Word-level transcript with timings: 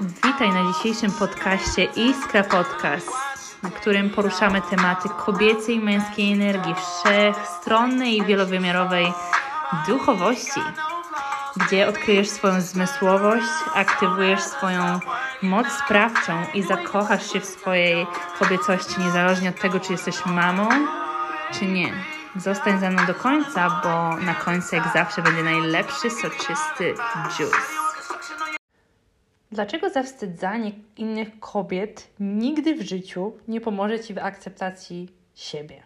Witaj 0.00 0.50
na 0.52 0.72
dzisiejszym 0.72 1.12
podcaście 1.12 1.84
Iskra 1.84 2.44
Podcast, 2.44 3.10
na 3.62 3.70
którym 3.70 4.10
poruszamy 4.10 4.62
tematy 4.62 5.08
kobiecej 5.08 5.74
i 5.74 5.80
męskiej 5.80 6.32
energii, 6.32 6.74
wszechstronnej 6.74 8.16
i 8.16 8.24
wielowymiarowej 8.24 9.12
duchowości, 9.88 10.60
gdzie 11.56 11.88
odkryjesz 11.88 12.28
swoją 12.28 12.60
zmysłowość, 12.60 13.46
aktywujesz 13.74 14.40
swoją 14.40 15.00
moc 15.42 15.66
sprawczą 15.84 16.32
i 16.54 16.62
zakochasz 16.62 17.32
się 17.32 17.40
w 17.40 17.44
swojej 17.44 18.06
kobiecości, 18.38 19.00
niezależnie 19.00 19.48
od 19.48 19.60
tego, 19.60 19.80
czy 19.80 19.92
jesteś 19.92 20.26
mamą, 20.26 20.68
czy 21.52 21.66
nie. 21.66 21.92
Zostań 22.36 22.80
ze 22.80 22.90
mną 22.90 23.06
do 23.06 23.14
końca, 23.14 23.80
bo 23.82 24.16
na 24.16 24.34
końcu, 24.34 24.76
jak 24.76 24.92
zawsze, 24.92 25.22
będzie 25.22 25.42
najlepszy, 25.42 26.10
soczysty 26.10 26.94
juice. 27.38 27.75
Dlaczego 29.52 29.90
zawstydzanie 29.90 30.72
innych 30.96 31.40
kobiet 31.40 32.10
nigdy 32.20 32.74
w 32.74 32.82
życiu 32.82 33.32
nie 33.48 33.60
pomoże 33.60 34.00
Ci 34.00 34.14
w 34.14 34.18
akceptacji 34.18 35.08
siebie? 35.34 35.82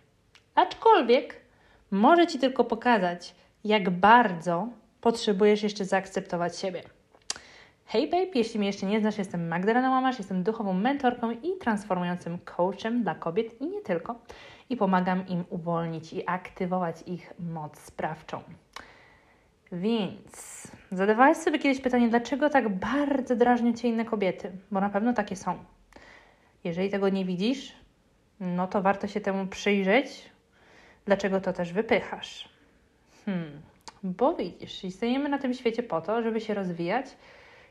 Aczkolwiek 0.55 1.41
może 1.91 2.27
Ci 2.27 2.39
tylko 2.39 2.65
pokazać, 2.65 3.35
jak 3.65 3.91
bardzo 3.91 4.69
potrzebujesz 5.01 5.63
jeszcze 5.63 5.85
zaakceptować 5.85 6.59
siebie. 6.59 6.83
Hej 7.87 8.11
babe, 8.11 8.31
jeśli 8.35 8.59
mnie 8.59 8.67
jeszcze 8.67 8.87
nie 8.87 9.01
znasz, 9.01 9.19
jestem 9.19 9.49
Magdalena 9.49 9.91
Łamasz, 9.91 10.19
jestem 10.19 10.43
duchową 10.43 10.73
mentorką 10.73 11.31
i 11.31 11.59
transformującym 11.61 12.39
coachem 12.39 13.03
dla 13.03 13.15
kobiet 13.15 13.61
i 13.61 13.67
nie 13.67 13.81
tylko. 13.81 14.15
I 14.69 14.77
pomagam 14.77 15.29
im 15.29 15.45
uwolnić 15.51 16.13
i 16.13 16.29
aktywować 16.29 16.97
ich 17.07 17.33
moc 17.39 17.79
sprawczą. 17.79 18.43
Więc 19.73 20.50
zadawałeś 20.91 21.37
sobie 21.37 21.59
kiedyś 21.59 21.81
pytanie, 21.81 22.09
dlaczego 22.09 22.51
tak 22.51 22.69
bardzo 22.69 23.37
drażnią 23.37 23.73
Cię 23.73 23.89
inne 23.89 24.05
kobiety? 24.05 24.53
Bo 24.71 24.81
na 24.81 24.91
pewno 24.91 25.13
takie 25.13 25.37
są. 25.37 25.65
Jeżeli 26.65 26.91
tego 26.91 27.09
nie 27.09 27.25
widzisz, 27.25 27.73
no 28.41 28.67
to 28.67 28.83
warto 28.83 29.07
się 29.07 29.21
temu 29.21 29.47
przyjrzeć, 29.47 30.31
dlaczego 31.05 31.41
to 31.41 31.53
też 31.53 31.73
wypychasz. 31.73 32.49
Hmm, 33.27 33.61
bo 34.03 34.35
widzisz, 34.35 34.85
istniejemy 34.85 35.29
na 35.29 35.39
tym 35.39 35.55
świecie 35.55 35.83
po 35.83 36.01
to, 36.01 36.23
żeby 36.23 36.41
się 36.41 36.55
rozwijać 36.55 37.07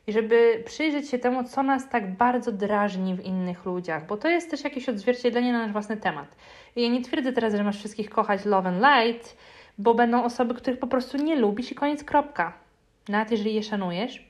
i 0.07 0.11
żeby 0.11 0.63
przyjrzeć 0.65 1.09
się 1.09 1.19
temu, 1.19 1.43
co 1.43 1.63
nas 1.63 1.89
tak 1.89 2.15
bardzo 2.15 2.51
drażni 2.51 3.15
w 3.15 3.25
innych 3.25 3.65
ludziach, 3.65 4.07
bo 4.07 4.17
to 4.17 4.29
jest 4.29 4.51
też 4.51 4.63
jakieś 4.63 4.89
odzwierciedlenie 4.89 5.53
na 5.53 5.59
nasz 5.59 5.71
własny 5.71 5.97
temat. 5.97 6.35
I 6.75 6.83
ja 6.83 6.89
nie 6.89 7.01
twierdzę 7.01 7.33
teraz, 7.33 7.53
że 7.53 7.63
masz 7.63 7.77
wszystkich 7.77 8.09
kochać 8.09 8.45
love 8.45 8.69
and 8.69 8.81
light, 8.81 9.37
bo 9.77 9.93
będą 9.93 10.23
osoby, 10.23 10.53
których 10.53 10.79
po 10.79 10.87
prostu 10.87 11.17
nie 11.17 11.35
lubisz 11.35 11.71
i 11.71 11.75
koniec, 11.75 12.03
kropka. 12.03 12.68
Nawet 13.09 13.31
jeżeli 13.31 13.53
je 13.55 13.63
szanujesz. 13.63 14.29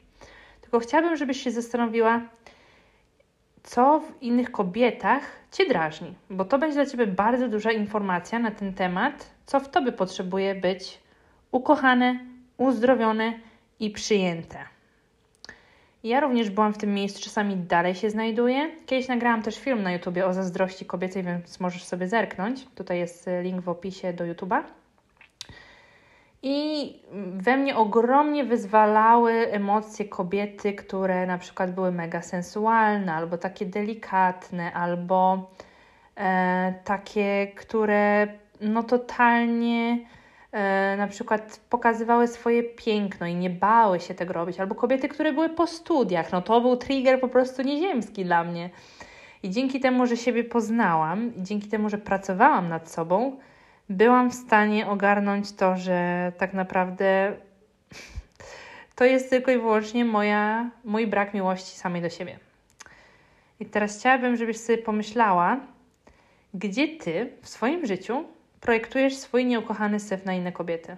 Tylko 0.62 0.80
chciałabym, 0.80 1.18
żebyś 1.18 1.44
się 1.44 1.52
zastanowiła, 1.52 2.22
co 3.64 4.00
w 4.00 4.24
innych 4.24 4.52
kobietach 4.52 5.22
Cię 5.52 5.66
drażni, 5.68 6.14
bo 6.30 6.46
to 6.46 6.60
będzie 6.60 6.76
dla 6.76 6.86
Ciebie 6.86 7.08
bardzo 7.08 7.48
duża 7.48 7.72
informacja 7.72 8.40
na 8.40 8.52
ten 8.52 8.74
temat, 8.74 9.32
co 9.46 9.60
w 9.60 9.70
Tobie 9.70 9.92
potrzebuje 9.92 10.56
być 10.56 11.00
ukochane, 11.52 12.20
uzdrowione 12.58 13.34
i 13.80 13.92
przyjęte. 13.92 14.58
Ja 16.04 16.20
również 16.20 16.50
byłam 16.50 16.74
w 16.74 16.78
tym 16.78 16.94
miejscu, 16.94 17.24
czasami 17.24 17.58
dalej 17.58 17.96
się 17.96 18.10
znajduję. 18.10 18.72
Kiedyś 18.86 19.08
nagrałam 19.08 19.42
też 19.42 19.60
film 19.60 19.84
na 19.84 19.92
YouTubie 19.92 20.26
o 20.26 20.34
zazdrości 20.34 20.86
kobiecej, 20.86 21.24
więc 21.24 21.60
możesz 21.60 21.84
sobie 21.84 22.08
zerknąć. 22.08 22.66
Tutaj 22.76 23.00
jest 23.00 23.30
link 23.42 23.62
w 23.62 23.70
opisie 23.70 24.14
do 24.14 24.26
YouTuba. 24.26 24.79
I 26.44 26.94
we 27.34 27.58
mnie 27.58 27.76
ogromnie 27.76 28.44
wyzwalały 28.44 29.32
emocje 29.52 30.06
kobiety, 30.06 30.74
które 30.74 31.28
na 31.28 31.38
przykład 31.38 31.74
były 31.74 31.92
mega 31.92 32.22
sensualne, 32.22 33.14
albo 33.14 33.38
takie 33.38 33.66
delikatne, 33.66 34.74
albo 34.74 35.50
e, 36.16 36.74
takie, 36.84 37.48
które 37.56 38.28
no 38.62 38.84
totalnie 38.84 40.00
e, 40.52 40.98
na 40.98 41.08
przykład 41.08 41.60
pokazywały 41.70 42.28
swoje 42.28 42.64
piękno 42.64 43.28
i 43.28 43.36
nie 43.36 43.50
bały 43.50 44.00
się 44.00 44.14
tego 44.14 44.34
robić, 44.34 44.60
albo 44.60 44.76
kobiety, 44.76 45.10
które 45.10 45.34
były 45.34 45.50
po 45.50 45.68
studiach, 45.68 46.32
no 46.32 46.42
to 46.42 46.62
był 46.62 46.78
trigger 46.78 47.20
po 47.20 47.28
prostu 47.28 47.62
nieziemski 47.62 48.26
dla 48.26 48.44
mnie. 48.44 48.70
I 49.44 49.50
dzięki 49.50 49.80
temu, 49.80 50.06
że 50.06 50.18
siebie 50.18 50.44
poznałam, 50.44 51.36
i 51.36 51.44
dzięki 51.44 51.68
temu, 51.68 51.90
że 51.90 51.98
pracowałam 51.98 52.70
nad 52.70 52.92
sobą, 52.92 53.38
byłam 53.90 54.32
w 54.32 54.34
stanie 54.34 54.88
ogarnąć 54.88 55.52
to, 55.52 55.78
że 55.78 56.32
tak 56.38 56.54
naprawdę 56.54 57.34
to 58.96 59.06
jest 59.06 59.30
tylko 59.30 59.52
i 59.52 59.58
wyłącznie 59.58 60.06
moja, 60.06 60.70
mój 60.84 61.08
brak 61.08 61.34
miłości 61.34 61.78
samej 61.78 62.02
do 62.02 62.10
siebie. 62.10 62.40
I 63.60 63.66
teraz 63.66 64.00
chciałabym, 64.00 64.36
żebyś 64.36 64.58
sobie 64.58 64.78
pomyślała, 64.78 65.60
gdzie 66.54 66.88
ty 66.88 67.32
w 67.42 67.50
swoim 67.50 67.86
życiu 67.86 68.26
projektujesz 68.62 69.16
swój 69.16 69.46
nieukochany 69.46 70.00
syf 70.00 70.26
na 70.26 70.34
inne 70.34 70.52
kobiety. 70.52 70.98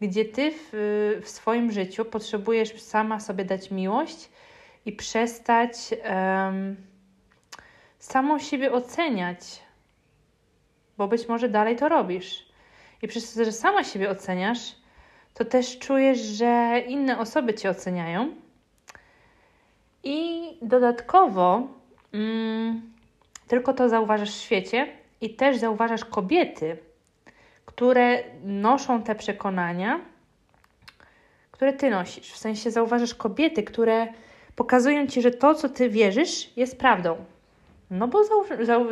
Gdzie 0.00 0.24
ty 0.24 0.52
w, 0.52 1.20
w 1.22 1.28
swoim 1.28 1.72
życiu 1.72 2.04
potrzebujesz 2.04 2.82
sama 2.82 3.20
sobie 3.20 3.44
dać 3.44 3.70
miłość 3.70 4.30
i 4.86 4.92
przestać 4.92 5.76
um, 6.04 6.76
samą 7.98 8.38
siebie 8.38 8.72
oceniać, 8.72 9.63
bo 10.98 11.08
być 11.08 11.28
może 11.28 11.48
dalej 11.48 11.76
to 11.76 11.88
robisz. 11.88 12.46
I 13.02 13.08
przez 13.08 13.34
to, 13.34 13.44
że 13.44 13.52
sama 13.52 13.84
siebie 13.84 14.10
oceniasz, 14.10 14.74
to 15.34 15.44
też 15.44 15.78
czujesz, 15.78 16.18
że 16.18 16.82
inne 16.88 17.18
osoby 17.18 17.54
cię 17.54 17.70
oceniają. 17.70 18.34
I 20.04 20.48
dodatkowo 20.62 21.68
mm, 22.12 22.92
tylko 23.48 23.72
to 23.72 23.88
zauważasz 23.88 24.30
w 24.30 24.40
świecie 24.40 24.88
i 25.20 25.34
też 25.34 25.56
zauważasz 25.56 26.04
kobiety, 26.04 26.76
które 27.64 28.24
noszą 28.44 29.02
te 29.02 29.14
przekonania, 29.14 30.00
które 31.50 31.72
ty 31.72 31.90
nosisz. 31.90 32.32
W 32.32 32.36
sensie 32.36 32.70
zauważasz 32.70 33.14
kobiety, 33.14 33.62
które 33.62 34.06
pokazują 34.56 35.06
ci, 35.06 35.22
że 35.22 35.30
to, 35.30 35.54
co 35.54 35.68
ty 35.68 35.88
wierzysz, 35.88 36.56
jest 36.56 36.78
prawdą. 36.78 37.24
No 37.90 38.08
bo 38.08 38.18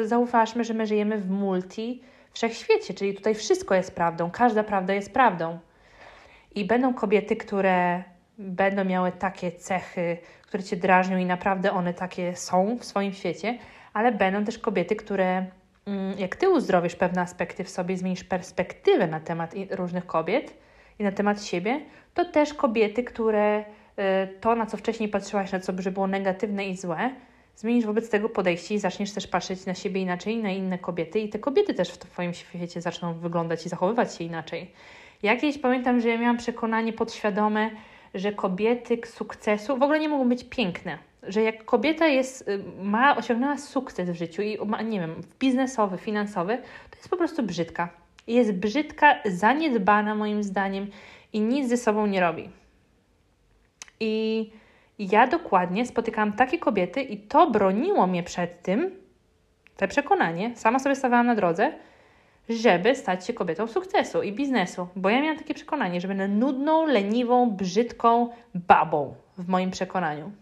zauważmy, 0.05 0.65
że 0.65 0.75
my 0.75 0.87
żyjemy 0.87 1.19
w 1.19 1.31
multi 1.31 2.03
wszechświecie, 2.33 2.95
czyli 2.95 3.15
tutaj 3.15 3.35
wszystko 3.35 3.75
jest 3.75 3.95
prawdą, 3.95 4.31
każda 4.31 4.65
prawda 4.65 4.95
jest 4.95 5.13
prawdą. 5.13 5.59
I 6.55 6.65
będą 6.65 6.95
kobiety, 6.95 7.37
które 7.37 8.03
będą 8.39 8.85
miały 8.85 9.13
takie 9.13 9.53
cechy, 9.53 10.19
które 10.43 10.63
cię 10.63 10.77
drażnią 10.77 11.19
i 11.19 11.27
naprawdę 11.27 11.73
one 11.73 11.95
takie 11.95 12.37
są 12.37 12.79
w 12.81 12.85
swoim 12.85 13.13
świecie, 13.13 13.59
ale 13.93 14.13
będą 14.13 14.45
też 14.45 14.59
kobiety, 14.59 14.97
które 14.97 15.47
mm, 15.87 16.19
jak 16.19 16.37
ty 16.37 16.51
uzdrowisz 16.51 16.97
pewne 16.97 17.23
aspekty 17.23 17.65
w 17.65 17.71
sobie, 17.71 17.97
zmienisz 17.97 18.25
perspektywę 18.25 19.07
na 19.07 19.21
temat 19.21 19.55
różnych 19.71 20.07
kobiet 20.07 20.55
i 20.99 21.05
na 21.05 21.13
temat 21.13 21.45
siebie, 21.45 21.81
to 22.15 22.25
też 22.25 22.55
kobiety, 22.55 23.05
które 23.05 23.61
y, 23.61 24.39
to, 24.41 24.55
na 24.55 24.67
co 24.67 24.77
wcześniej 24.77 25.09
patrzyłaś, 25.09 25.53
na 25.53 25.61
co 25.61 25.73
by 25.73 25.91
było 25.91 26.07
negatywne 26.07 26.67
i 26.67 26.77
złe, 26.77 27.11
zmienisz 27.57 27.87
wobec 27.87 28.11
tego 28.11 28.29
podejście 28.29 28.75
i 28.75 28.79
zaczniesz 28.79 29.13
też 29.13 29.27
patrzeć 29.27 29.67
na 29.67 29.75
siebie 29.75 30.01
inaczej 30.01 30.37
na 30.37 30.51
inne 30.51 30.79
kobiety 30.79 31.21
i 31.21 31.29
te 31.29 31.39
kobiety 31.39 31.75
też 31.75 31.91
w 31.91 31.99
Twoim 31.99 32.35
świecie 32.35 32.81
zaczną 32.81 33.15
wyglądać 33.15 33.67
i 33.67 33.69
zachowywać 33.69 34.15
się 34.17 34.25
inaczej. 34.25 34.71
Ja 35.23 35.37
kiedyś 35.37 35.59
pamiętam, 35.59 36.01
że 36.01 36.09
ja 36.09 36.19
miałam 36.19 36.37
przekonanie 36.37 36.93
podświadome, 36.93 37.71
że 38.15 38.33
kobiety 38.33 38.99
sukcesu 39.07 39.77
w 39.77 39.83
ogóle 39.83 40.01
nie 40.01 40.09
mogą 40.09 40.29
być 40.29 40.45
piękne. 40.45 40.99
Że 41.23 41.43
jak 41.43 41.65
kobieta 41.65 42.07
jest, 42.07 42.49
y, 42.49 42.65
ma, 42.83 43.17
osiągnęła 43.17 43.59
sukces 43.59 44.11
w 44.11 44.15
życiu 44.15 44.43
i 44.43 44.59
ma, 44.67 44.83
nie 44.83 45.01
wiem, 45.01 45.15
biznesowy, 45.39 45.99
finansowy, 45.99 46.59
to 46.91 46.97
jest 46.97 47.09
po 47.09 47.17
prostu 47.17 47.43
brzydka. 47.43 47.89
Jest 48.27 48.53
brzydka, 48.53 49.19
zaniedbana 49.25 50.15
moim 50.15 50.43
zdaniem 50.43 50.91
i 51.33 51.41
nic 51.41 51.69
ze 51.69 51.77
sobą 51.77 52.07
nie 52.07 52.21
robi. 52.21 52.49
I 54.01 54.51
ja 55.11 55.27
dokładnie 55.27 55.87
spotykałam 55.87 56.33
takie 56.33 56.59
kobiety 56.59 57.03
i 57.03 57.19
to 57.19 57.51
broniło 57.51 58.07
mnie 58.07 58.23
przed 58.23 58.63
tym, 58.63 58.91
te 59.77 59.89
przekonanie, 59.89 60.57
sama 60.57 60.79
sobie 60.79 60.97
stawiałam 60.97 61.27
na 61.27 61.35
drodze, 61.35 61.73
żeby 62.49 62.95
stać 62.95 63.27
się 63.27 63.33
kobietą 63.33 63.67
sukcesu 63.67 64.23
i 64.23 64.33
biznesu, 64.33 64.89
bo 64.97 65.11
ja 65.11 65.23
miałam 65.23 65.39
takie 65.39 65.55
przekonanie, 65.55 66.01
że 66.01 66.09
będę 66.09 66.29
nudną, 66.29 66.87
leniwą, 66.87 67.51
brzydką 67.51 68.29
babą 68.55 69.15
w 69.39 69.49
moim 69.49 69.71
przekonaniu. 69.71 70.33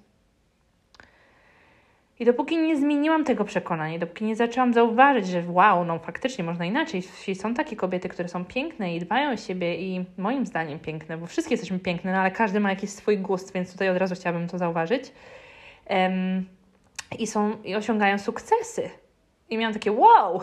I 2.20 2.24
dopóki 2.24 2.58
nie 2.58 2.76
zmieniłam 2.76 3.24
tego 3.24 3.44
przekonania, 3.44 3.98
dopóki 3.98 4.24
nie 4.24 4.36
zaczęłam 4.36 4.72
zauważyć, 4.72 5.26
że 5.26 5.44
wow, 5.48 5.84
no 5.84 5.98
faktycznie 5.98 6.44
można 6.44 6.64
inaczej. 6.64 7.02
Są 7.34 7.54
takie 7.54 7.76
kobiety, 7.76 8.08
które 8.08 8.28
są 8.28 8.44
piękne 8.44 8.96
i 8.96 9.00
dbają 9.00 9.32
o 9.32 9.36
siebie 9.36 9.76
i 9.76 10.04
moim 10.18 10.46
zdaniem 10.46 10.78
piękne, 10.78 11.16
bo 11.16 11.26
wszystkie 11.26 11.54
jesteśmy 11.54 11.78
piękne, 11.78 12.12
no 12.12 12.18
ale 12.18 12.30
każdy 12.30 12.60
ma 12.60 12.70
jakiś 12.70 12.90
swój 12.90 13.18
gust, 13.18 13.52
więc 13.52 13.72
tutaj 13.72 13.88
od 13.88 13.96
razu 13.96 14.14
chciałabym 14.14 14.48
to 14.48 14.58
zauważyć. 14.58 15.12
Um, 15.90 16.48
i, 17.18 17.26
są, 17.26 17.62
I 17.64 17.74
osiągają 17.74 18.18
sukcesy. 18.18 18.90
I 19.50 19.58
miałam 19.58 19.74
takie 19.74 19.92
wow, 19.92 20.40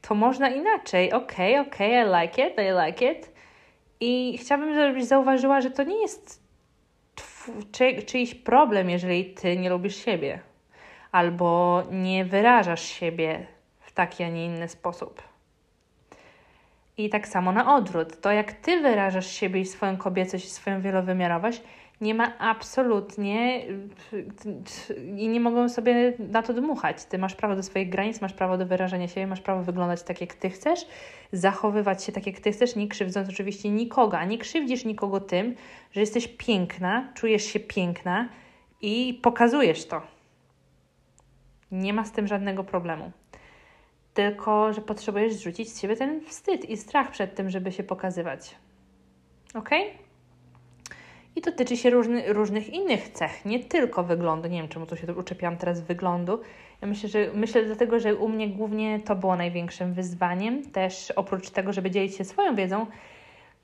to 0.00 0.14
można 0.14 0.48
inaczej. 0.48 1.12
Okej, 1.12 1.58
okay, 1.58 1.66
okej, 1.66 2.02
okay, 2.02 2.22
I 2.22 2.26
like 2.26 2.48
it, 2.48 2.54
I 2.58 2.86
like 2.86 3.12
it. 3.12 3.32
I 4.00 4.38
chciałabym, 4.38 4.74
żebyś 4.74 5.04
zauważyła, 5.04 5.60
że 5.60 5.70
to 5.70 5.82
nie 5.82 6.02
jest 6.02 6.42
czy, 7.72 8.02
czyjś 8.02 8.34
problem, 8.34 8.90
jeżeli 8.90 9.24
ty 9.24 9.56
nie 9.56 9.70
lubisz 9.70 9.96
siebie 9.96 10.51
albo 11.12 11.82
nie 11.90 12.24
wyrażasz 12.24 12.82
siebie 12.82 13.46
w 13.80 13.92
taki, 13.92 14.24
a 14.24 14.28
nie 14.28 14.46
inny 14.46 14.68
sposób. 14.68 15.22
I 16.96 17.10
tak 17.10 17.28
samo 17.28 17.52
na 17.52 17.74
odwrót. 17.76 18.20
To, 18.20 18.32
jak 18.32 18.52
ty 18.52 18.80
wyrażasz 18.80 19.26
siebie 19.26 19.60
i 19.60 19.66
swoją 19.66 19.96
kobiecość 19.96 20.44
i 20.44 20.50
swoją 20.50 20.80
wielowymiarowość, 20.80 21.62
nie 22.00 22.14
ma 22.14 22.38
absolutnie 22.38 23.62
i 25.16 25.28
nie 25.28 25.40
mogą 25.40 25.68
sobie 25.68 26.12
na 26.18 26.42
to 26.42 26.54
dmuchać. 26.54 27.04
Ty 27.04 27.18
masz 27.18 27.34
prawo 27.34 27.56
do 27.56 27.62
swoich 27.62 27.88
granic, 27.88 28.20
masz 28.20 28.32
prawo 28.32 28.58
do 28.58 28.66
wyrażania 28.66 29.08
siebie, 29.08 29.26
masz 29.26 29.40
prawo 29.40 29.62
wyglądać 29.62 30.02
tak, 30.02 30.20
jak 30.20 30.34
ty 30.34 30.50
chcesz, 30.50 30.86
zachowywać 31.32 32.04
się 32.04 32.12
tak, 32.12 32.26
jak 32.26 32.40
ty 32.40 32.52
chcesz, 32.52 32.76
nie 32.76 32.88
krzywdząc 32.88 33.28
oczywiście 33.28 33.70
nikogo, 33.70 34.18
a 34.18 34.24
nie 34.24 34.38
krzywdzisz 34.38 34.84
nikogo 34.84 35.20
tym, 35.20 35.54
że 35.92 36.00
jesteś 36.00 36.28
piękna, 36.28 37.12
czujesz 37.14 37.44
się 37.44 37.60
piękna 37.60 38.28
i 38.80 39.20
pokazujesz 39.22 39.86
to. 39.86 40.02
Nie 41.72 41.92
ma 41.92 42.04
z 42.04 42.12
tym 42.12 42.26
żadnego 42.26 42.64
problemu. 42.64 43.12
Tylko, 44.14 44.72
że 44.72 44.80
potrzebujesz 44.80 45.32
zrzucić 45.32 45.72
z 45.72 45.80
siebie 45.80 45.96
ten 45.96 46.20
wstyd 46.20 46.64
i 46.64 46.76
strach 46.76 47.10
przed 47.10 47.34
tym, 47.34 47.50
żeby 47.50 47.72
się 47.72 47.82
pokazywać. 47.82 48.56
Ok? 49.54 49.70
I 51.36 51.40
to 51.40 51.52
tyczy 51.52 51.76
się 51.76 51.90
różny, 51.90 52.32
różnych 52.32 52.68
innych 52.68 53.08
cech, 53.08 53.44
nie 53.44 53.64
tylko 53.64 54.02
wyglądu. 54.04 54.48
Nie 54.48 54.58
wiem, 54.58 54.68
czemu 54.68 54.86
tu 54.86 54.96
się 54.96 55.14
uczepiłam 55.14 55.56
teraz 55.56 55.80
wyglądu. 55.80 56.40
Ja 56.82 56.88
myślę, 56.88 57.08
że 57.08 57.30
myślę 57.34 57.64
dlatego, 57.64 58.00
że 58.00 58.16
u 58.16 58.28
mnie 58.28 58.48
głównie 58.48 59.00
to 59.00 59.16
było 59.16 59.36
największym 59.36 59.94
wyzwaniem. 59.94 60.70
Też 60.70 61.10
oprócz 61.10 61.50
tego, 61.50 61.72
żeby 61.72 61.90
dzielić 61.90 62.16
się 62.16 62.24
swoją 62.24 62.54
wiedzą, 62.54 62.86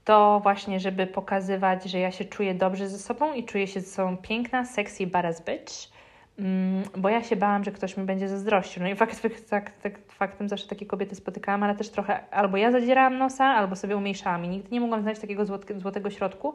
to 0.05 0.41
właśnie, 0.43 0.81
żeby 0.81 1.07
pokazywać, 1.07 1.85
że 1.85 1.99
ja 1.99 2.11
się 2.11 2.25
czuję 2.25 2.55
dobrze 2.55 2.89
ze 2.89 2.99
sobą 2.99 3.33
i 3.33 3.45
czuję 3.45 3.67
się 3.67 3.81
ze 3.81 3.87
sobą 3.87 4.17
piękna, 4.17 4.65
sexy, 4.65 5.07
badass 5.07 5.45
bitch. 5.45 5.98
Mm, 6.39 6.83
bo 6.97 7.09
ja 7.09 7.23
się 7.23 7.37
bałam, 7.37 7.65
że 7.65 7.73
ktoś 7.73 7.97
mi 7.97 8.05
będzie 8.05 8.29
zazdrościł. 8.29 8.83
No 8.83 8.89
i 8.89 8.97
fakt, 8.97 9.21
fakt, 9.21 9.51
fakt, 9.83 10.13
faktem 10.13 10.49
zawsze 10.49 10.69
takie 10.69 10.87
kobiety 10.87 11.15
spotykałam, 11.15 11.63
ale 11.63 11.75
też 11.75 11.89
trochę 11.89 12.31
albo 12.31 12.57
ja 12.57 12.73
zadzierałam 12.73 13.19
nosa, 13.19 13.45
albo 13.45 13.77
sobie 13.77 13.97
umniejszałam 13.97 14.45
i 14.45 14.49
nigdy 14.49 14.69
nie 14.73 14.81
mogłam 14.81 15.03
znaleźć 15.03 15.21
takiego 15.21 15.45
złotego 15.79 16.11
środku, 16.11 16.55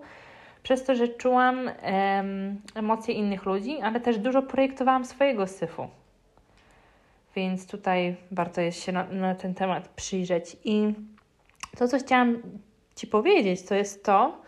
przez 0.64 0.84
to, 0.84 0.96
że 0.96 1.08
czułam 1.08 1.70
em, 1.82 2.62
emocje 2.76 3.14
innych 3.14 3.46
ludzi, 3.46 3.82
ale 3.82 4.00
też 4.00 4.18
dużo 4.18 4.42
projektowałam 4.42 5.06
swojego 5.06 5.48
syfu. 5.48 5.88
Więc 7.36 7.68
tutaj 7.68 8.16
warto 8.32 8.62
jest 8.62 8.84
się 8.84 8.92
na, 8.92 9.04
na 9.04 9.36
ten 9.36 9.54
temat 9.54 9.88
przyjrzeć. 9.88 10.58
I 10.64 10.94
to, 11.78 11.88
co 11.88 12.00
chciałam 12.00 12.38
Ci 12.96 13.08
powiedzieć, 13.08 13.66
to 13.66 13.76
jest 13.76 14.06
to, 14.06 14.42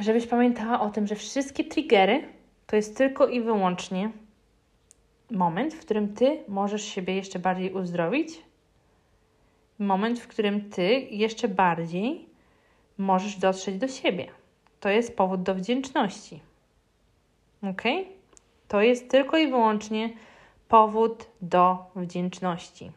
żebyś 0.00 0.26
pamiętała 0.26 0.80
o 0.80 0.90
tym, 0.90 1.06
że 1.06 1.14
wszystkie 1.14 1.64
triggery 1.64 2.22
to 2.72 2.76
jest 2.76 2.96
tylko 2.96 3.26
i 3.26 3.40
wyłącznie 3.40 4.10
moment, 5.30 5.74
w 5.74 5.80
którym 5.80 6.14
Ty 6.14 6.44
możesz 6.48 6.82
siebie 6.84 7.16
jeszcze 7.16 7.38
bardziej 7.38 7.72
uzdrowić, 7.72 8.42
moment, 9.78 10.20
w 10.20 10.28
którym 10.28 10.70
Ty 10.70 11.00
jeszcze 11.10 11.48
bardziej 11.48 12.26
możesz 12.98 13.36
dotrzeć 13.36 13.78
do 13.78 13.88
siebie. 13.88 14.26
To 14.80 14.88
jest 14.88 15.16
powód 15.16 15.42
do 15.42 15.54
wdzięczności. 15.54 16.40
Ok? 17.62 17.82
To 18.68 18.80
jest 18.80 19.10
tylko 19.10 19.36
i 19.36 19.48
wyłącznie 19.48 20.12
powód 20.68 21.26
do 21.42 21.78
wdzięczności. 21.96 22.90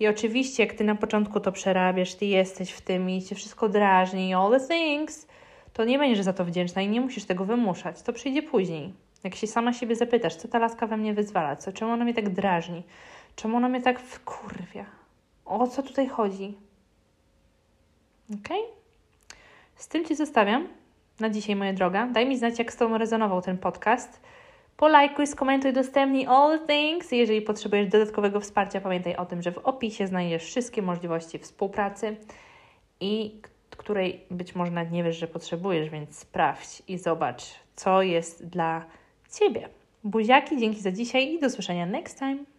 I 0.00 0.08
oczywiście, 0.08 0.64
jak 0.64 0.74
ty 0.74 0.84
na 0.84 0.94
początku 0.94 1.40
to 1.40 1.52
przerabiasz, 1.52 2.14
ty 2.14 2.26
jesteś 2.26 2.70
w 2.70 2.80
tym 2.80 3.10
i 3.10 3.22
cię 3.22 3.34
wszystko 3.34 3.68
drażni, 3.68 4.34
all 4.34 4.50
the 4.50 4.68
things, 4.68 5.26
to 5.72 5.84
nie 5.84 5.98
będziesz 5.98 6.24
za 6.24 6.32
to 6.32 6.44
wdzięczna 6.44 6.82
i 6.82 6.88
nie 6.88 7.00
musisz 7.00 7.24
tego 7.24 7.44
wymuszać. 7.44 8.02
To 8.02 8.12
przyjdzie 8.12 8.42
później. 8.42 9.03
Jak 9.24 9.34
się 9.34 9.46
sama 9.46 9.72
siebie 9.72 9.96
zapytasz, 9.96 10.36
co 10.36 10.48
ta 10.48 10.58
laska 10.58 10.86
we 10.86 10.96
mnie 10.96 11.14
wyzwala, 11.14 11.56
co, 11.56 11.72
czemu 11.72 11.92
ona 11.92 12.04
mnie 12.04 12.14
tak 12.14 12.28
drażni, 12.28 12.82
czemu 13.36 13.56
ona 13.56 13.68
mnie 13.68 13.82
tak 13.82 14.00
wkurwia, 14.00 14.84
o 15.44 15.66
co 15.66 15.82
tutaj 15.82 16.08
chodzi. 16.08 16.54
Okay? 18.30 18.58
Z 19.76 19.88
tym 19.88 20.04
Ci 20.04 20.16
zostawiam 20.16 20.68
na 21.20 21.30
dzisiaj, 21.30 21.56
moja 21.56 21.72
droga. 21.72 22.06
Daj 22.06 22.26
mi 22.26 22.38
znać, 22.38 22.58
jak 22.58 22.72
z 22.72 22.76
Tobą 22.76 22.98
rezonował 22.98 23.42
ten 23.42 23.58
podcast. 23.58 24.20
Polajkuj, 24.76 25.26
skomentuj, 25.26 25.70
udostępnij 25.70 26.26
all 26.26 26.66
things. 26.66 27.12
Jeżeli 27.12 27.42
potrzebujesz 27.42 27.88
dodatkowego 27.88 28.40
wsparcia, 28.40 28.80
pamiętaj 28.80 29.16
o 29.16 29.26
tym, 29.26 29.42
że 29.42 29.52
w 29.52 29.58
opisie 29.58 30.06
znajdziesz 30.06 30.44
wszystkie 30.44 30.82
możliwości 30.82 31.38
współpracy 31.38 32.16
i 33.00 33.40
której 33.76 34.24
być 34.30 34.54
może 34.54 34.70
nawet 34.70 34.92
nie 34.92 35.04
wiesz, 35.04 35.16
że 35.16 35.26
potrzebujesz, 35.26 35.90
więc 35.90 36.18
sprawdź 36.18 36.82
i 36.88 36.98
zobacz, 36.98 37.42
co 37.76 38.02
jest 38.02 38.46
dla 38.46 38.84
Ciebie. 39.38 39.68
Buziaki, 40.04 40.56
dzięki 40.58 40.80
za 40.80 40.92
dzisiaj 40.92 41.32
i 41.34 41.40
do 41.40 41.50
słyszenia 41.50 41.86
next 41.86 42.18
time. 42.18 42.53